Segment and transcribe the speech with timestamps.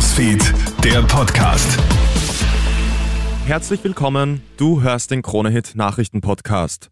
[0.00, 0.42] Newsfeed,
[0.82, 1.78] der Podcast.
[3.44, 6.88] Herzlich willkommen, du hörst den Kronehit Nachrichten Podcast.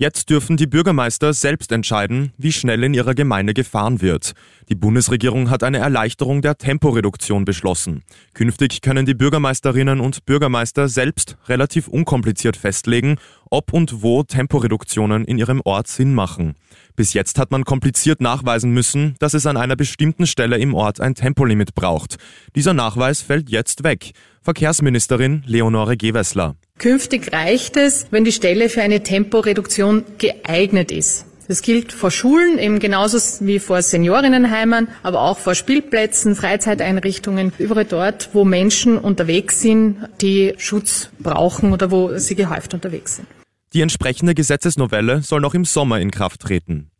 [0.00, 4.34] Jetzt dürfen die Bürgermeister selbst entscheiden, wie schnell in ihrer Gemeinde gefahren wird.
[4.68, 8.04] Die Bundesregierung hat eine Erleichterung der Temporeduktion beschlossen.
[8.32, 13.16] Künftig können die Bürgermeisterinnen und Bürgermeister selbst relativ unkompliziert festlegen,
[13.50, 16.54] ob und wo Temporeduktionen in ihrem Ort Sinn machen.
[16.94, 21.00] Bis jetzt hat man kompliziert nachweisen müssen, dass es an einer bestimmten Stelle im Ort
[21.00, 22.18] ein Tempolimit braucht.
[22.54, 24.12] Dieser Nachweis fällt jetzt weg.
[24.42, 26.54] Verkehrsministerin Leonore Gewessler.
[26.78, 31.26] Künftig reicht es, wenn die Stelle für eine Temporeduktion geeignet ist.
[31.48, 37.86] Das gilt vor Schulen eben genauso wie vor Seniorinnenheimen, aber auch vor Spielplätzen, Freizeiteinrichtungen, überall
[37.86, 43.26] dort, wo Menschen unterwegs sind, die Schutz brauchen oder wo sie gehäuft unterwegs sind.
[43.72, 46.90] Die entsprechende Gesetzesnovelle soll noch im Sommer in Kraft treten.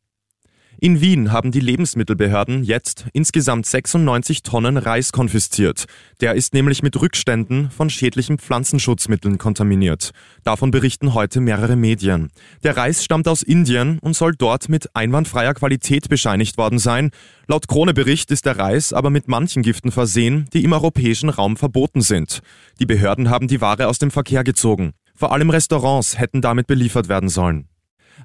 [0.81, 5.87] In Wien haben die Lebensmittelbehörden jetzt insgesamt 96 Tonnen Reis konfisziert.
[6.21, 10.13] Der ist nämlich mit Rückständen von schädlichen Pflanzenschutzmitteln kontaminiert.
[10.45, 12.31] Davon berichten heute mehrere Medien.
[12.63, 17.11] Der Reis stammt aus Indien und soll dort mit einwandfreier Qualität bescheinigt worden sein.
[17.49, 22.03] Laut Krone-Bericht ist der Reis aber mit manchen Giften versehen, die im europäischen Raum verboten
[22.03, 22.39] sind.
[22.79, 24.93] Die Behörden haben die Ware aus dem Verkehr gezogen.
[25.17, 27.67] Vor allem Restaurants hätten damit beliefert werden sollen.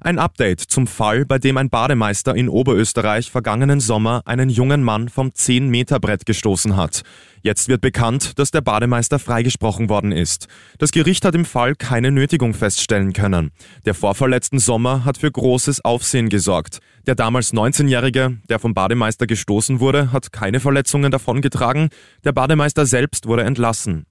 [0.00, 5.08] Ein Update zum Fall, bei dem ein Bademeister in Oberösterreich vergangenen Sommer einen jungen Mann
[5.08, 7.02] vom 10-Meter-Brett gestoßen hat.
[7.42, 10.48] Jetzt wird bekannt, dass der Bademeister freigesprochen worden ist.
[10.78, 13.50] Das Gericht hat im Fall keine Nötigung feststellen können.
[13.84, 16.80] Der Vorfall letzten Sommer hat für großes Aufsehen gesorgt.
[17.06, 21.90] Der damals 19-Jährige, der vom Bademeister gestoßen wurde, hat keine Verletzungen davongetragen.
[22.24, 24.06] Der Bademeister selbst wurde entlassen.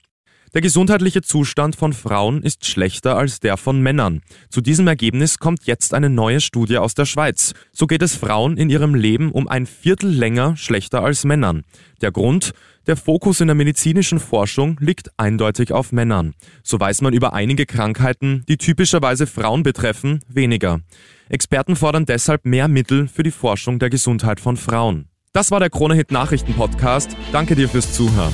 [0.54, 4.22] Der gesundheitliche Zustand von Frauen ist schlechter als der von Männern.
[4.50, 7.54] Zu diesem Ergebnis kommt jetzt eine neue Studie aus der Schweiz.
[7.72, 11.64] So geht es Frauen in ihrem Leben um ein Viertel länger schlechter als Männern.
[12.02, 12.54] Der Grund?
[12.86, 16.36] Der Fokus in der medizinischen Forschung liegt eindeutig auf Männern.
[16.62, 20.82] So weiß man über einige Krankheiten, die typischerweise Frauen betreffen, weniger.
[21.30, 25.08] Experten fordern deshalb mehr Mittel für die Forschung der Gesundheit von Frauen.
[25.32, 27.18] Das war der Kronehit Nachrichten Podcast.
[27.32, 28.34] Danke dir fürs Zuhören.